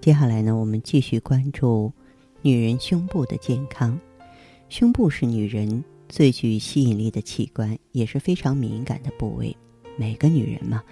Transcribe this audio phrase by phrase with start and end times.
[0.00, 1.92] 接下来呢，我们继续关注
[2.40, 4.00] 女人胸部的健康。
[4.70, 9.54] 胸部是女人最具吸引力的器官，也是非常敏感的部位。
[9.98, 10.82] 每个女人嘛，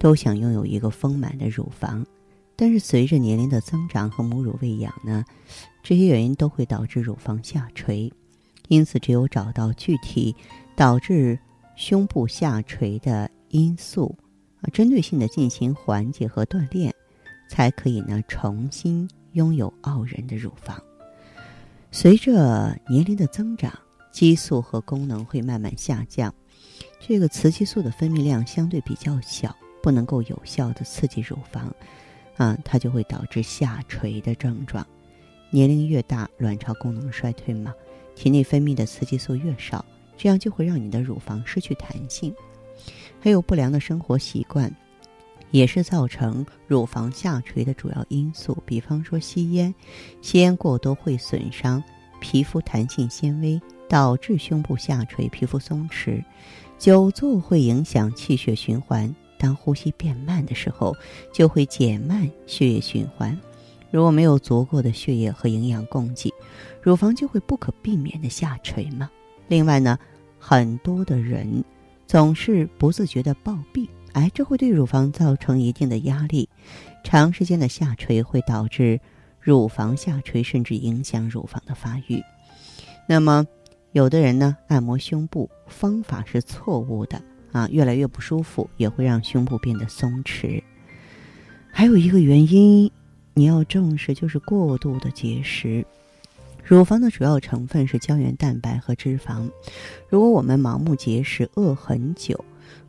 [0.00, 2.04] 都想拥有一个丰满的乳房，
[2.56, 5.24] 但是随着年龄的增长和母乳喂养呢，
[5.80, 8.12] 这些原因都会导致乳房下垂。
[8.66, 10.34] 因此，只有找到具体
[10.74, 11.38] 导致
[11.76, 14.12] 胸部下垂的因素，
[14.60, 16.92] 啊，针对性的进行缓解和锻炼。
[17.56, 20.78] 才可以呢，重新拥有傲人的乳房。
[21.90, 23.72] 随着年龄的增长，
[24.12, 26.34] 激素和功能会慢慢下降，
[27.00, 31.74] 这个雌激素的分泌量相对比较小，不能够有效的刺激乳房，
[32.36, 34.86] 啊，它就会导致下垂的症状。
[35.48, 37.72] 年龄越大，卵巢功能衰退嘛，
[38.14, 39.82] 体内分泌的雌激素越少，
[40.14, 42.34] 这样就会让你的乳房失去弹性。
[43.18, 44.70] 还有不良的生活习惯。
[45.50, 49.74] 也是造成乳房下垂的主要因素，比方说吸烟，
[50.20, 51.82] 吸烟过多会损伤
[52.20, 56.22] 皮肤弹性纤维，导致胸部下垂、皮肤松弛；
[56.78, 60.94] 久坐会影响气血循环，当呼吸变慢的时候，
[61.32, 63.38] 就会减慢血液循环。
[63.90, 66.32] 如果没有足够的血液和营养供给，
[66.82, 69.08] 乳房就会不可避免的下垂嘛。
[69.48, 69.98] 另外呢，
[70.38, 71.64] 很多的人
[72.06, 73.86] 总是不自觉的暴毙。
[74.16, 76.48] 哎，这会对乳房造成一定的压力，
[77.04, 78.98] 长时间的下垂会导致
[79.38, 82.24] 乳房下垂，甚至影响乳房的发育。
[83.06, 83.46] 那么，
[83.92, 87.22] 有的人呢，按摩胸部方法是错误的
[87.52, 90.62] 啊，越来越不舒服，也会让胸部变得松弛。
[91.70, 92.90] 还有一个原因，
[93.34, 95.84] 你要重视，就是过度的节食。
[96.64, 99.50] 乳房的主要成分是胶原蛋白和脂肪，
[100.08, 102.42] 如果我们盲目节食，饿很久。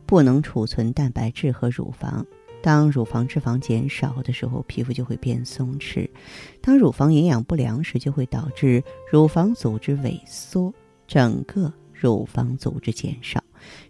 [0.08, 2.26] 不能储存蛋白质和乳房，
[2.62, 6.08] 当乳房脂肪减少的时候，皮肤就会变松弛；
[6.62, 8.82] 当乳房营养不良时，就会导致
[9.12, 10.72] 乳房组织萎缩，
[11.06, 13.38] 整个乳房组织减少，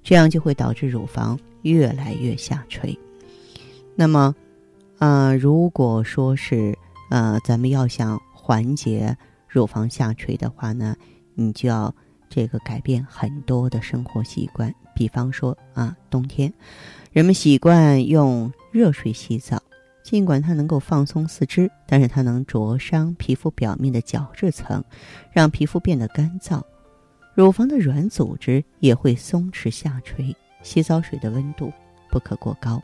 [0.02, 2.98] 这样就会导致乳房越来越下垂。
[3.94, 4.34] 那么，
[4.98, 6.76] 啊，如果说是
[7.10, 10.96] 呃，咱们要想缓解乳房下垂的话呢，
[11.34, 11.94] 你就要
[12.28, 14.74] 这个改变很多的生活习惯。
[14.94, 16.52] 比方说啊，冬天，
[17.12, 19.62] 人们习惯用热水洗澡，
[20.02, 24.82] 尽管它能够放松四肢，但是它能灼伤皮肤表面的角质层，
[25.32, 26.60] 让皮肤变得干燥，
[27.34, 30.34] 乳房的软组织也会松弛下垂。
[30.62, 31.72] 洗澡水的温度
[32.10, 32.82] 不可过高，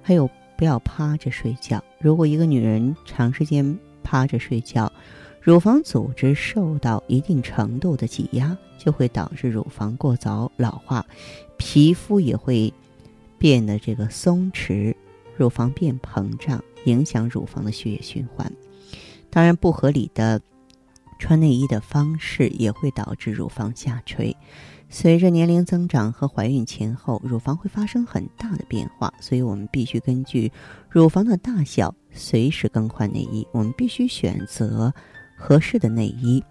[0.00, 1.82] 还有不要趴着睡觉。
[1.98, 4.90] 如果一个女人长时间趴着睡觉，
[5.46, 11.06] 乳房组织受到一定程度的挤压，就会导致乳房过早老化，
[11.56, 12.74] 皮肤也会
[13.38, 14.92] 变得这个松弛，
[15.36, 18.52] 乳房变膨胀，影响乳房的血液循环。
[19.30, 20.40] 当然，不合理的
[21.20, 24.36] 穿内衣的方式也会导致乳房下垂。
[24.88, 30.50] 随着年龄增长和怀孕前后，乳房会发生很大的变化，所以我们必须根据
[30.90, 33.46] 乳房的大小随时更换内衣。
[33.52, 34.92] 我们必须选择。
[35.36, 36.42] 合适的内衣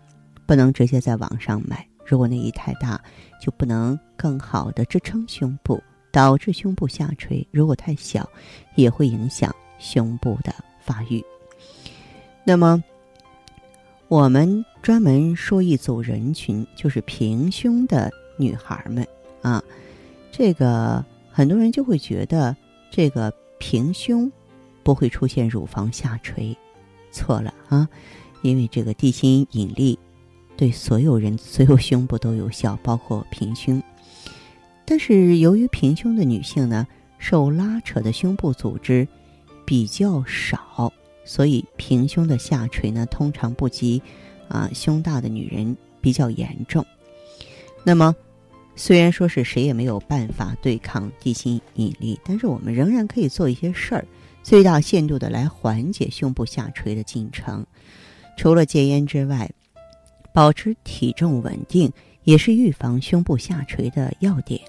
[0.46, 1.86] 不能直接在网上买。
[2.06, 3.02] 如果内衣太大，
[3.42, 5.82] 就不能更好的支撑胸部，
[6.12, 8.30] 导致胸部下垂；如果太小，
[8.76, 11.24] 也会影响胸部的发育。
[12.44, 12.84] 那么，
[14.08, 19.06] 我们专门说一组人群，就是平胸的女孩们
[19.42, 19.64] 啊。
[20.32, 22.56] 这个很多人就会觉得，
[22.92, 24.32] 这个平胸
[24.84, 26.56] 不会出现乳房下垂，
[27.12, 27.90] 错了啊。
[28.50, 29.98] 因为这个地心引力
[30.56, 33.82] 对所有人、 所有胸部都有效，包括平胸。
[34.86, 36.86] 但是由于平胸的女性呢，
[37.18, 39.08] 受拉扯的胸部组织
[39.66, 40.94] 比较少，
[41.24, 44.02] 所以平胸的下垂呢，通常不及
[44.48, 46.86] 啊胸大的女人比较严重。
[47.84, 48.16] 那么，
[48.76, 54.06] 虽然说是谁也没有办法对抗地心引力，但是我们仍然可以做一些事儿，
[54.44, 57.66] 最大限度的来缓解胸部下垂的进程。
[58.38, 59.50] 除了戒烟之外，
[60.34, 61.92] 保持体重稳定
[62.24, 64.60] 也是预防胸部下垂的要点。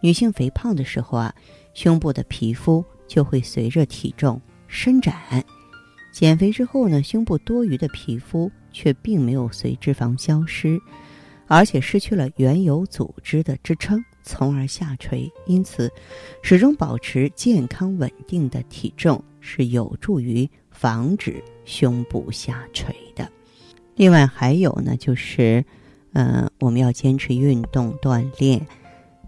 [0.00, 1.34] 女性肥胖的时候啊，
[1.74, 5.14] 胸部的皮肤就会随着体重伸展，
[6.12, 10.78] 减肥之后呢，胸部多余的皮肤却并没有随脂肪消失，
[11.46, 15.30] 而且失去了原有组织的支撑，从而下垂。
[15.46, 15.90] 因此，
[16.42, 23.28] 始终保持健康稳定的体重是有助于防止胸部下垂的。
[23.94, 25.64] 另外还有呢，就是，
[26.12, 28.66] 呃，我们要坚持运动锻炼，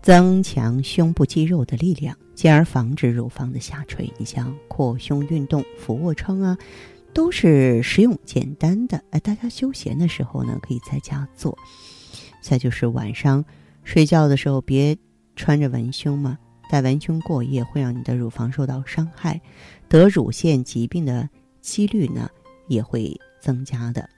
[0.02, 4.12] 增强胸部肌肉的力量，进而防止乳房的下垂。
[4.18, 6.58] 你像扩胸运动、俯卧撑啊，
[7.14, 9.02] 都是实用简单的。
[9.10, 11.56] 哎，大家休闲的时候呢，可以在家做。
[12.42, 13.44] 再就是晚上
[13.84, 14.96] 睡觉的时候，别
[15.34, 19.40] 穿着文胸嘛，戴文胸过夜会让你的乳房受到伤害，
[19.88, 21.28] 得乳腺疾病的
[21.60, 22.28] 几率呢
[22.66, 24.08] 也会增加的。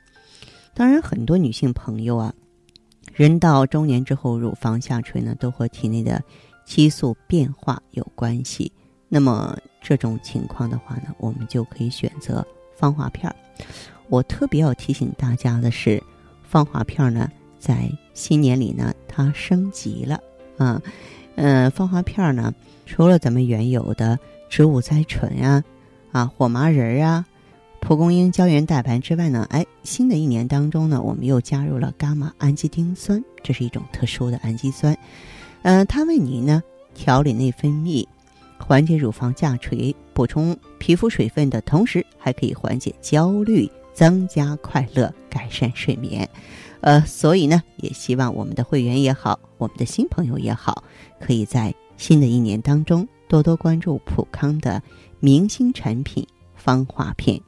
[0.74, 2.34] 当然，很多女性朋友啊，
[3.12, 6.22] 人到中年之后，乳房下垂呢，都和体内的
[6.64, 8.72] 激素变化有关系。
[9.08, 12.46] 那么这种情况的话呢，我们就可以选择
[12.76, 13.34] 芳华片儿。
[14.08, 16.02] 我特别要提醒大家的是，
[16.42, 20.20] 芳华片儿呢，在新年里呢，它升级了
[20.64, 20.80] 啊。
[21.36, 22.52] 嗯，芳华片呢，
[22.86, 24.18] 除了咱们原有的
[24.48, 25.64] 植物甾醇呀、
[26.12, 27.26] 啊火麻仁儿啊。
[27.80, 34.94] 蒲公英胶原蛋白之外呢，哎，新的一年当中呢，我们又加入了伽马氨基丁酸，这是一种特殊的氨基酸，
[35.62, 36.62] 呃，它为你呢
[36.94, 38.06] 调理内分泌，
[38.58, 46.28] 缓解乳房下垂，补充皮肤水分的同时，还可以缓解焦虑，增加快乐，改善睡眠，
[46.80, 50.82] 呃，所以呢，也希望我们的会员也好，我们的新朋友也好，
[51.20, 54.82] 可以在新的一年当中多多关注普康的
[55.20, 57.40] 明星产品芳华片。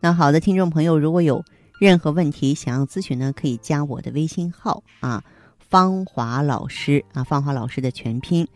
[0.00, 1.44] 那好的，听众朋友，如果有
[1.80, 5.22] 任何问题想要咨询呢，可以加我的微信号啊，
[5.58, 8.48] 芳华老师啊，芳华老师的全拼，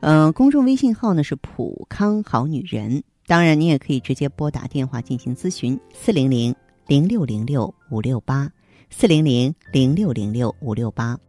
[0.00, 3.02] 嗯，公众微信号呢是普康好女人。
[3.26, 6.54] 当然，你也可以直接拨打电话进行咨询，四零零
[6.86, 8.50] 零六零六五六八，
[8.90, 11.27] 四零零零六零六五六八。